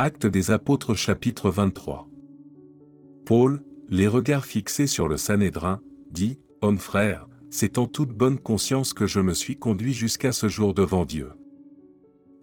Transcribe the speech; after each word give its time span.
Actes 0.00 0.26
des 0.28 0.52
Apôtres 0.52 0.94
chapitre 0.94 1.50
23. 1.50 2.08
Paul, 3.26 3.64
les 3.88 4.06
regards 4.06 4.44
fixés 4.44 4.86
sur 4.86 5.08
le 5.08 5.16
Sanhédrin, 5.16 5.80
dit, 6.12 6.38
Homme 6.60 6.78
frère, 6.78 7.26
c'est 7.50 7.78
en 7.78 7.88
toute 7.88 8.10
bonne 8.10 8.38
conscience 8.38 8.94
que 8.94 9.08
je 9.08 9.18
me 9.18 9.34
suis 9.34 9.56
conduit 9.56 9.92
jusqu'à 9.92 10.30
ce 10.30 10.48
jour 10.48 10.72
devant 10.72 11.04
Dieu. 11.04 11.32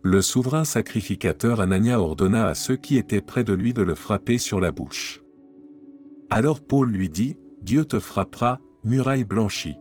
Le 0.03 0.21
souverain 0.21 0.65
sacrificateur 0.65 1.61
Anania 1.61 2.01
ordonna 2.01 2.45
à 2.45 2.55
ceux 2.55 2.75
qui 2.75 2.97
étaient 2.97 3.21
près 3.21 3.45
de 3.45 3.53
lui 3.53 3.73
de 3.73 3.83
le 3.83 3.95
frapper 3.95 4.37
sur 4.37 4.59
la 4.59 4.73
bouche. 4.73 5.21
Alors 6.29 6.59
Paul 6.59 6.89
lui 6.89 7.07
dit, 7.07 7.37
Dieu 7.61 7.85
te 7.85 7.99
frappera, 7.99 8.59
muraille 8.83 9.23
blanchie. 9.23 9.77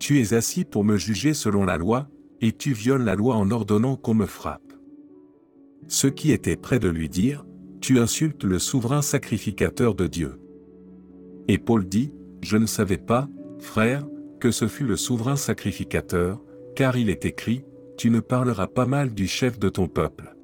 Tu 0.00 0.20
es 0.20 0.34
assis 0.34 0.64
pour 0.64 0.82
me 0.82 0.96
juger 0.96 1.32
selon 1.32 1.64
la 1.64 1.76
loi, 1.76 2.08
et 2.40 2.50
tu 2.50 2.72
violes 2.72 3.04
la 3.04 3.14
loi 3.14 3.36
en 3.36 3.52
ordonnant 3.52 3.94
qu'on 3.94 4.14
me 4.14 4.26
frappe. 4.26 4.65
Ceux 5.88 6.10
qui 6.10 6.32
étaient 6.32 6.56
près 6.56 6.78
de 6.78 6.88
lui 6.88 7.08
dirent, 7.08 7.46
Tu 7.80 7.98
insultes 7.98 8.44
le 8.44 8.58
souverain 8.58 9.02
sacrificateur 9.02 9.94
de 9.94 10.06
Dieu. 10.06 10.40
Et 11.48 11.58
Paul 11.58 11.86
dit, 11.86 12.12
Je 12.42 12.56
ne 12.56 12.66
savais 12.66 12.98
pas, 12.98 13.28
frère, 13.58 14.06
que 14.40 14.50
ce 14.50 14.68
fut 14.68 14.84
le 14.84 14.96
souverain 14.96 15.36
sacrificateur, 15.36 16.42
car 16.74 16.96
il 16.96 17.08
est 17.08 17.24
écrit, 17.24 17.64
Tu 17.96 18.10
ne 18.10 18.20
parleras 18.20 18.66
pas 18.66 18.86
mal 18.86 19.14
du 19.14 19.26
chef 19.26 19.58
de 19.58 19.68
ton 19.68 19.88
peuple. 19.88 20.36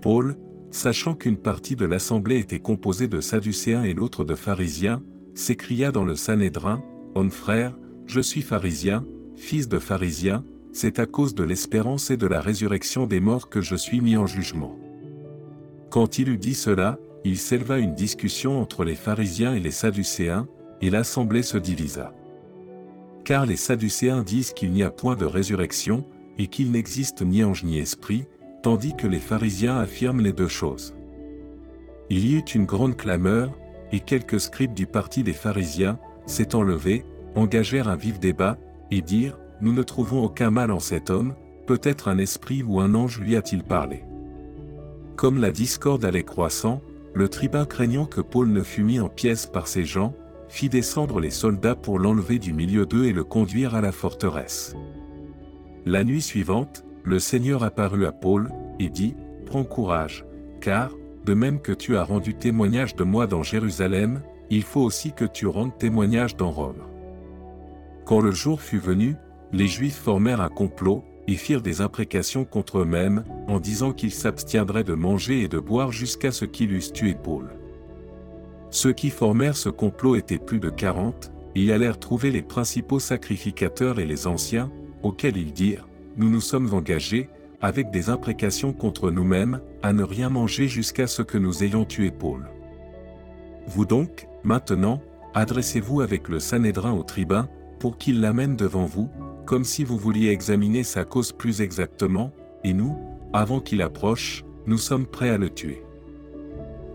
Paul, 0.00 0.36
sachant 0.70 1.14
qu'une 1.14 1.36
partie 1.36 1.76
de 1.76 1.86
l'assemblée 1.86 2.38
était 2.38 2.58
composée 2.58 3.08
de 3.08 3.20
Sadducéens 3.20 3.84
et 3.84 3.94
l'autre 3.94 4.24
de 4.24 4.34
pharisiens, 4.34 5.02
s'écria 5.34 5.92
dans 5.92 6.04
le 6.04 6.16
Sanhédrin, 6.16 6.82
Homme 7.14 7.30
frère, 7.30 7.78
je 8.06 8.20
suis 8.20 8.42
pharisien, 8.42 9.04
fils 9.36 9.68
de 9.68 9.78
pharisien, 9.78 10.44
c'est 10.72 10.98
à 10.98 11.06
cause 11.06 11.34
de 11.34 11.44
l'espérance 11.44 12.10
et 12.10 12.16
de 12.16 12.26
la 12.26 12.40
résurrection 12.40 13.06
des 13.06 13.20
morts 13.20 13.48
que 13.48 13.60
je 13.60 13.76
suis 13.76 14.00
mis 14.00 14.16
en 14.16 14.26
jugement. 14.26 14.76
Quand 15.90 16.18
il 16.18 16.28
eut 16.30 16.38
dit 16.38 16.54
cela, 16.54 16.98
il 17.24 17.38
s'éleva 17.38 17.78
une 17.78 17.94
discussion 17.94 18.60
entre 18.60 18.84
les 18.84 18.94
pharisiens 18.94 19.54
et 19.54 19.60
les 19.60 19.70
sadducéens, 19.70 20.48
et 20.80 20.90
l'assemblée 20.90 21.42
se 21.42 21.58
divisa. 21.58 22.14
Car 23.24 23.46
les 23.46 23.56
sadducéens 23.56 24.22
disent 24.22 24.52
qu'il 24.52 24.72
n'y 24.72 24.82
a 24.82 24.90
point 24.90 25.14
de 25.14 25.26
résurrection, 25.26 26.04
et 26.38 26.46
qu'il 26.46 26.72
n'existe 26.72 27.22
ni 27.22 27.44
ange 27.44 27.62
ni 27.62 27.78
esprit, 27.78 28.24
tandis 28.62 28.96
que 28.96 29.06
les 29.06 29.18
pharisiens 29.18 29.76
affirment 29.76 30.22
les 30.22 30.32
deux 30.32 30.48
choses. 30.48 30.94
Il 32.10 32.26
y 32.26 32.34
eut 32.34 32.40
une 32.40 32.64
grande 32.64 32.96
clameur, 32.96 33.52
et 33.92 34.00
quelques 34.00 34.40
scribes 34.40 34.74
du 34.74 34.86
parti 34.86 35.22
des 35.22 35.34
pharisiens, 35.34 35.98
s'étant 36.26 36.62
levés, 36.62 37.04
engagèrent 37.34 37.88
un 37.88 37.96
vif 37.96 38.18
débat, 38.18 38.58
et 38.90 39.02
dirent, 39.02 39.38
Nous 39.62 39.72
ne 39.72 39.84
trouvons 39.84 40.24
aucun 40.24 40.50
mal 40.50 40.72
en 40.72 40.80
cet 40.80 41.08
homme, 41.08 41.34
peut-être 41.68 42.08
un 42.08 42.18
esprit 42.18 42.64
ou 42.64 42.80
un 42.80 42.96
ange 42.96 43.20
lui 43.20 43.36
a-t-il 43.36 43.62
parlé. 43.62 44.02
Comme 45.14 45.40
la 45.40 45.52
discorde 45.52 46.04
allait 46.04 46.24
croissant, 46.24 46.82
le 47.14 47.28
tribun 47.28 47.64
craignant 47.64 48.06
que 48.06 48.20
Paul 48.20 48.48
ne 48.48 48.62
fût 48.62 48.82
mis 48.82 48.98
en 48.98 49.08
pièces 49.08 49.46
par 49.46 49.68
ces 49.68 49.84
gens, 49.84 50.14
fit 50.48 50.68
descendre 50.68 51.20
les 51.20 51.30
soldats 51.30 51.76
pour 51.76 52.00
l'enlever 52.00 52.40
du 52.40 52.52
milieu 52.52 52.86
d'eux 52.86 53.04
et 53.04 53.12
le 53.12 53.22
conduire 53.22 53.76
à 53.76 53.80
la 53.80 53.92
forteresse. 53.92 54.74
La 55.86 56.02
nuit 56.02 56.22
suivante, 56.22 56.84
le 57.04 57.20
Seigneur 57.20 57.62
apparut 57.62 58.04
à 58.04 58.12
Paul, 58.12 58.50
et 58.80 58.88
dit, 58.88 59.14
Prends 59.46 59.64
courage, 59.64 60.24
car, 60.60 60.90
de 61.24 61.34
même 61.34 61.60
que 61.60 61.72
tu 61.72 61.96
as 61.96 62.02
rendu 62.02 62.34
témoignage 62.34 62.96
de 62.96 63.04
moi 63.04 63.28
dans 63.28 63.44
Jérusalem, 63.44 64.22
il 64.50 64.64
faut 64.64 64.82
aussi 64.82 65.12
que 65.12 65.24
tu 65.24 65.46
rendes 65.46 65.78
témoignage 65.78 66.36
dans 66.36 66.50
Rome. 66.50 66.82
Quand 68.04 68.20
le 68.20 68.32
jour 68.32 68.60
fut 68.60 68.78
venu, 68.78 69.14
les 69.52 69.66
Juifs 69.66 69.98
formèrent 69.98 70.40
un 70.40 70.48
complot, 70.48 71.04
et 71.28 71.36
firent 71.36 71.62
des 71.62 71.80
imprécations 71.80 72.44
contre 72.44 72.78
eux-mêmes, 72.78 73.24
en 73.46 73.60
disant 73.60 73.92
qu'ils 73.92 74.12
s'abstiendraient 74.12 74.84
de 74.84 74.94
manger 74.94 75.42
et 75.42 75.48
de 75.48 75.60
boire 75.60 75.92
jusqu'à 75.92 76.32
ce 76.32 76.44
qu'ils 76.44 76.72
eussent 76.72 76.92
tué 76.92 77.14
Paul. 77.14 77.50
Ceux 78.70 78.92
qui 78.92 79.10
formèrent 79.10 79.56
ce 79.56 79.68
complot 79.68 80.16
étaient 80.16 80.38
plus 80.38 80.58
de 80.58 80.70
quarante, 80.70 81.30
et 81.54 81.72
allèrent 81.72 81.98
trouver 81.98 82.30
les 82.30 82.42
principaux 82.42 82.98
sacrificateurs 82.98 84.00
et 84.00 84.06
les 84.06 84.26
anciens, 84.26 84.70
auxquels 85.02 85.36
ils 85.36 85.52
dirent, 85.52 85.86
Nous 86.16 86.30
nous 86.30 86.40
sommes 86.40 86.72
engagés, 86.72 87.28
avec 87.60 87.90
des 87.90 88.10
imprécations 88.10 88.72
contre 88.72 89.10
nous-mêmes, 89.10 89.60
à 89.82 89.92
ne 89.92 90.02
rien 90.02 90.28
manger 90.28 90.66
jusqu'à 90.66 91.06
ce 91.06 91.22
que 91.22 91.38
nous 91.38 91.62
ayons 91.62 91.84
tué 91.84 92.10
Paul. 92.10 92.48
Vous 93.68 93.84
donc, 93.84 94.26
maintenant, 94.42 95.00
adressez-vous 95.34 96.00
avec 96.00 96.28
le 96.28 96.40
Sanhédrin 96.40 96.92
au 96.92 97.04
tribun, 97.04 97.48
pour 97.78 97.98
qu'il 97.98 98.20
l'amène 98.20 98.56
devant 98.56 98.86
vous, 98.86 99.08
comme 99.46 99.64
si 99.64 99.84
vous 99.84 99.98
vouliez 99.98 100.28
examiner 100.28 100.82
sa 100.82 101.04
cause 101.04 101.32
plus 101.32 101.60
exactement, 101.60 102.32
et 102.64 102.72
nous, 102.72 102.96
avant 103.32 103.60
qu'il 103.60 103.82
approche, 103.82 104.44
nous 104.66 104.78
sommes 104.78 105.06
prêts 105.06 105.30
à 105.30 105.38
le 105.38 105.50
tuer. 105.50 105.82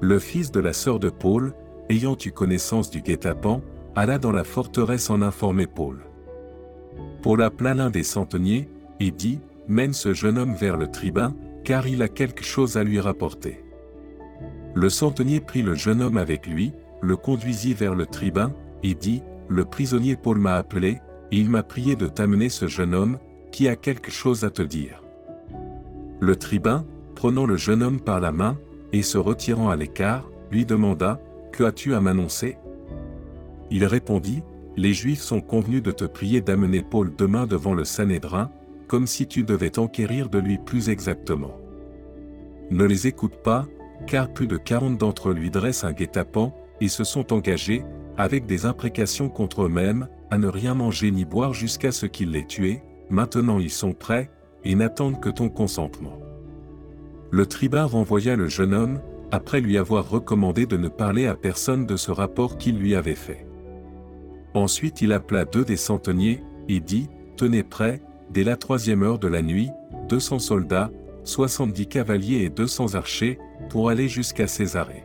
Le 0.02 0.20
fils 0.20 0.52
de 0.52 0.60
la 0.60 0.74
sœur 0.74 1.00
de 1.00 1.10
Paul, 1.10 1.54
ayant 1.90 2.18
eu 2.24 2.32
connaissance 2.32 2.90
du 2.90 3.02
guet-apens, 3.02 3.62
alla 3.96 4.20
dans 4.20 4.32
la 4.32 4.44
forteresse 4.44 5.10
en 5.10 5.22
informer 5.22 5.68
Paul. 5.68 6.00
Paul 7.22 7.42
appela 7.42 7.74
l'un 7.74 7.90
des 7.90 8.04
centeniers, 8.04 8.70
et 9.00 9.12
dit, 9.12 9.40
Mène 9.68 9.94
ce 9.94 10.14
jeune 10.14 10.38
homme 10.38 10.56
vers 10.56 10.78
le 10.78 10.88
tribun, 10.88 11.36
car 11.64 11.88
il 11.88 12.02
a 12.02 12.08
quelque 12.08 12.44
chose 12.44 12.78
à 12.78 12.84
lui 12.84 13.00
rapporter. 13.00 13.64
Le 14.74 14.90
centenier 14.90 15.42
prit 15.42 15.64
le 15.64 15.74
jeune 15.74 16.02
homme 16.02 16.18
avec 16.18 16.48
lui, 16.48 16.72
le 17.02 17.18
conduisit 17.18 17.74
vers 17.74 17.96
le 17.96 18.06
tribun, 18.06 18.54
et 18.84 18.94
dit, 18.94 19.24
le 19.50 19.66
prisonnier 19.66 20.16
Paul 20.16 20.38
m'a 20.38 20.56
appelé, 20.56 21.00
il 21.32 21.50
m'a 21.50 21.64
prié 21.64 21.96
de 21.96 22.08
t'amener 22.08 22.50
ce 22.50 22.68
jeune 22.68 22.96
homme, 22.96 23.18
qui 23.52 23.68
a 23.68 23.76
quelque 23.76 24.12
chose 24.12 24.44
à 24.44 24.50
te 24.50 24.62
dire. 24.62 25.04
Le 26.20 26.36
tribun, 26.36 26.86
prenant 27.16 27.46
le 27.46 27.58
jeune 27.58 27.84
homme 27.84 28.00
par 28.00 28.20
la 28.20 28.32
main, 28.32 28.58
et 28.94 29.02
se 29.02 29.18
retirant 29.18 29.70
à 29.70 29.76
l'écart, 29.76 30.30
lui 30.52 30.66
demanda, 30.66 31.20
Que 31.52 31.64
as-tu 31.64 31.94
à 31.94 32.02
m'annoncer? 32.02 32.58
Il 33.72 33.86
répondit, 33.86 34.44
Les 34.76 34.94
Juifs 34.94 35.22
sont 35.22 35.42
convenus 35.42 35.84
de 35.84 35.92
te 35.92 36.06
prier 36.06 36.42
d'amener 36.42 36.82
Paul 36.82 37.12
demain 37.18 37.48
devant 37.48 37.74
le 37.74 37.84
Sanhédrin, 37.84 38.52
comme 38.88 39.08
si 39.08 39.28
tu 39.28 39.44
devais 39.44 39.72
t'enquérir 39.72 40.30
de 40.30 40.40
lui 40.40 40.58
plus 40.58 40.90
exactement. 40.90 41.60
Ne 42.70 42.86
les 42.86 43.08
écoute 43.08 43.36
pas, 43.44 43.66
car 44.06 44.32
plus 44.32 44.48
de 44.48 44.58
quarante 44.58 44.98
d'entre 44.98 45.30
eux 45.30 45.34
lui 45.34 45.50
dressent 45.50 45.84
un 45.84 45.94
guet-apens, 45.94 46.54
et 46.80 46.88
se 46.88 47.04
sont 47.04 47.34
engagés, 47.34 47.84
avec 48.18 48.46
des 48.46 48.66
imprécations 48.66 49.30
contre 49.30 49.64
eux-mêmes, 49.64 50.08
à 50.32 50.38
ne 50.38 50.48
rien 50.48 50.74
manger 50.74 51.12
ni 51.12 51.26
boire 51.26 51.54
jusqu'à 51.54 51.92
ce 51.92 52.06
qu'ils 52.06 52.32
l'aient 52.32 52.46
tué, 52.46 52.82
maintenant 53.10 53.60
ils 53.60 53.72
sont 53.72 53.94
prêts, 53.94 54.30
et 54.64 54.76
n'attendent 54.76 55.20
que 55.20 55.30
ton 55.30 55.50
consentement. 55.50 56.20
Le 57.32 57.46
tribun 57.46 57.86
renvoya 57.86 58.36
le 58.36 58.48
jeune 58.48 58.74
homme, 58.74 59.00
après 59.32 59.62
lui 59.62 59.78
avoir 59.78 60.10
recommandé 60.10 60.66
de 60.66 60.78
ne 60.78 60.88
parler 60.88 61.28
à 61.28 61.36
personne 61.36 61.86
de 61.86 61.96
ce 61.96 62.12
rapport 62.12 62.58
qu'il 62.58 62.78
lui 62.78 62.96
avait 62.96 63.16
fait. 63.16 63.46
Ensuite 64.54 65.02
il 65.02 65.14
appela 65.14 65.46
deux 65.46 65.66
des 65.66 65.78
centeniers, 65.78 66.44
et 66.68 66.80
dit, 66.80 67.10
Tenez 67.38 67.64
prêts, 67.64 68.02
dès 68.32 68.44
la 68.44 68.58
troisième 68.58 69.04
heure 69.04 69.20
de 69.20 69.28
la 69.28 69.42
nuit, 69.42 69.70
deux 70.10 70.20
cents 70.20 70.40
soldats, 70.40 70.92
soixante-dix 71.24 71.88
cavaliers 71.88 72.44
et 72.44 72.50
deux 72.50 72.68
cents 72.68 72.96
archers, 72.96 73.38
pour 73.70 73.90
aller 73.90 74.08
jusqu'à 74.08 74.48
Césarée 74.48 75.04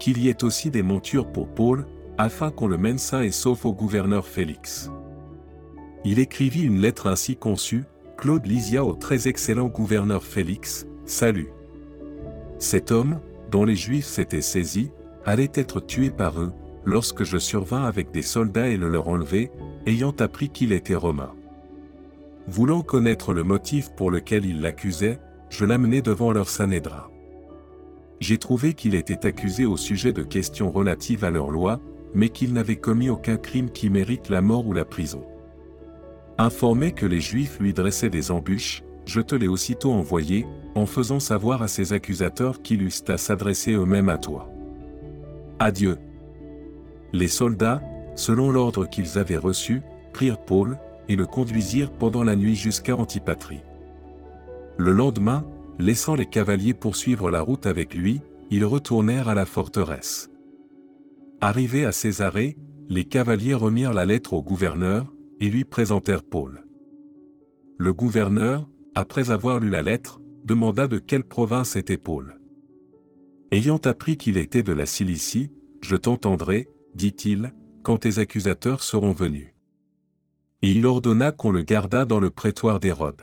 qu'il 0.00 0.18
y 0.18 0.28
ait 0.28 0.42
aussi 0.42 0.70
des 0.70 0.82
montures 0.82 1.30
pour 1.30 1.46
Paul, 1.46 1.86
afin 2.20 2.50
qu'on 2.50 2.66
le 2.66 2.76
mène 2.76 2.98
sain 2.98 3.22
et 3.22 3.30
sauf 3.30 3.64
au 3.64 3.72
gouverneur 3.72 4.26
Félix. 4.26 4.90
Il 6.04 6.18
écrivit 6.18 6.62
une 6.62 6.80
lettre 6.80 7.06
ainsi 7.06 7.36
conçue, 7.36 7.84
Claude 8.16 8.46
Lysia 8.46 8.84
au 8.84 8.94
très 8.94 9.28
excellent 9.28 9.68
gouverneur 9.68 10.22
Félix, 10.22 10.86
Salut. 11.06 11.50
Cet 12.58 12.92
homme, 12.92 13.20
dont 13.50 13.64
les 13.64 13.76
Juifs 13.76 14.06
s'étaient 14.06 14.42
saisis, 14.42 14.90
allait 15.24 15.50
être 15.54 15.80
tué 15.80 16.10
par 16.10 16.40
eux, 16.40 16.52
lorsque 16.84 17.24
je 17.24 17.38
survins 17.38 17.84
avec 17.84 18.10
des 18.10 18.22
soldats 18.22 18.68
et 18.68 18.76
le 18.76 18.88
leur 18.88 19.08
enlever, 19.08 19.50
ayant 19.86 20.14
appris 20.18 20.50
qu'il 20.50 20.72
était 20.72 20.94
romain. 20.94 21.32
Voulant 22.46 22.82
connaître 22.82 23.32
le 23.32 23.44
motif 23.44 23.90
pour 23.96 24.10
lequel 24.10 24.44
ils 24.44 24.60
l'accusaient, 24.60 25.18
je 25.48 25.64
l'amenai 25.64 26.00
devant 26.00 26.32
leur 26.32 26.48
Sanhédrin 26.48 27.10
j'ai 28.20 28.36
trouvé 28.36 28.74
qu'il 28.74 28.94
était 28.94 29.26
accusé 29.26 29.64
au 29.64 29.76
sujet 29.76 30.12
de 30.12 30.22
questions 30.22 30.70
relatives 30.70 31.24
à 31.24 31.30
leur 31.30 31.50
loi, 31.50 31.80
mais 32.14 32.28
qu'il 32.28 32.52
n'avait 32.52 32.76
commis 32.76 33.08
aucun 33.08 33.36
crime 33.36 33.70
qui 33.70 33.90
mérite 33.90 34.28
la 34.28 34.40
mort 34.40 34.66
ou 34.66 34.72
la 34.72 34.84
prison. 34.84 35.24
Informé 36.38 36.92
que 36.92 37.06
les 37.06 37.20
Juifs 37.20 37.58
lui 37.60 37.72
dressaient 37.72 38.10
des 38.10 38.30
embûches, 38.30 38.82
je 39.06 39.20
te 39.20 39.34
l'ai 39.34 39.48
aussitôt 39.48 39.92
envoyé, 39.92 40.46
en 40.74 40.86
faisant 40.86 41.20
savoir 41.20 41.62
à 41.62 41.68
ses 41.68 41.92
accusateurs 41.92 42.62
qu'ils 42.62 42.82
eussent 42.82 43.04
à 43.08 43.18
s'adresser 43.18 43.72
eux-mêmes 43.72 44.08
à 44.08 44.18
toi. 44.18 44.48
Adieu. 45.58 45.98
Les 47.12 47.28
soldats, 47.28 47.82
selon 48.14 48.50
l'ordre 48.50 48.86
qu'ils 48.86 49.18
avaient 49.18 49.36
reçu, 49.36 49.82
prirent 50.12 50.44
Paul, 50.44 50.78
et 51.08 51.16
le 51.16 51.26
conduisirent 51.26 51.90
pendant 51.90 52.22
la 52.22 52.36
nuit 52.36 52.54
jusqu'à 52.54 52.94
Antipatrie. 52.94 53.62
Le 54.78 54.92
lendemain, 54.92 55.44
Laissant 55.80 56.14
les 56.14 56.26
cavaliers 56.26 56.74
poursuivre 56.74 57.30
la 57.30 57.40
route 57.40 57.64
avec 57.64 57.94
lui, 57.94 58.20
ils 58.50 58.66
retournèrent 58.66 59.30
à 59.30 59.34
la 59.34 59.46
forteresse. 59.46 60.29
Arrivés 61.42 61.86
à 61.86 61.92
Césarée, 61.92 62.58
les 62.90 63.04
cavaliers 63.04 63.54
remirent 63.54 63.94
la 63.94 64.04
lettre 64.04 64.34
au 64.34 64.42
gouverneur, 64.42 65.10
et 65.40 65.48
lui 65.48 65.64
présentèrent 65.64 66.22
Paul. 66.22 66.66
Le 67.78 67.94
gouverneur, 67.94 68.68
après 68.94 69.30
avoir 69.30 69.58
lu 69.58 69.70
la 69.70 69.80
lettre, 69.80 70.20
demanda 70.44 70.86
de 70.86 70.98
quelle 70.98 71.24
province 71.24 71.76
était 71.76 71.96
Paul. 71.96 72.38
Ayant 73.52 73.78
appris 73.78 74.18
qu'il 74.18 74.36
était 74.36 74.62
de 74.62 74.74
la 74.74 74.84
Cilicie, 74.84 75.50
je 75.80 75.96
t'entendrai, 75.96 76.68
dit-il, 76.94 77.54
quand 77.82 77.96
tes 77.96 78.18
accusateurs 78.18 78.82
seront 78.82 79.12
venus. 79.12 79.54
Et 80.60 80.72
il 80.72 80.84
ordonna 80.84 81.32
qu'on 81.32 81.52
le 81.52 81.62
gardât 81.62 82.04
dans 82.04 82.20
le 82.20 82.28
prétoire 82.28 82.80
d'Hérode. 82.80 83.22